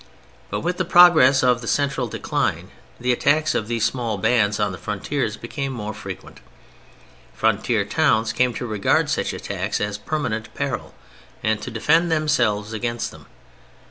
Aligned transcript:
But 0.49 0.61
with 0.61 0.77
the 0.77 0.83
progress 0.83 1.43
of 1.43 1.61
the 1.61 1.67
central 1.67 2.07
decline 2.07 2.71
the 2.99 3.11
attacks 3.11 3.53
of 3.53 3.67
these 3.67 3.85
small 3.85 4.17
bands 4.17 4.59
on 4.59 4.71
the 4.71 4.79
frontiers 4.79 5.37
became 5.37 5.71
more 5.71 5.93
frequent. 5.93 6.39
Frontier 7.35 7.85
towns 7.85 8.33
came 8.33 8.51
to 8.55 8.65
regard 8.65 9.11
such 9.11 9.31
attacks 9.31 9.79
as 9.79 9.97
a 9.97 9.99
permanent 9.99 10.51
peril 10.55 10.95
and 11.43 11.61
to 11.61 11.69
defend 11.69 12.11
themselves 12.11 12.73
against 12.73 13.11
them. 13.11 13.27